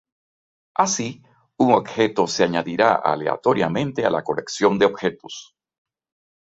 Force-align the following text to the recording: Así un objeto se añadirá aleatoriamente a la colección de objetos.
Así 0.73 1.21
un 1.57 1.73
objeto 1.73 2.25
se 2.25 2.43
añadirá 2.43 2.95
aleatoriamente 2.95 4.03
a 4.03 4.09
la 4.09 4.23
colección 4.23 4.79
de 4.79 4.87
objetos. 4.87 5.53